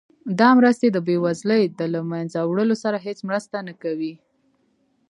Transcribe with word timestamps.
دا 0.39 0.49
مرستې 0.59 0.87
د 0.91 0.97
بیوزلۍ 1.07 1.63
د 1.79 1.81
له 1.93 1.99
مینځه 2.09 2.41
وړلو 2.45 2.75
سره 2.83 2.97
هیڅ 3.05 3.19
مرسته 3.29 3.57
نه 3.67 3.73
کوي. 3.83 4.13